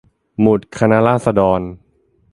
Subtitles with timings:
[0.41, 1.61] หมุดคณะราษฎร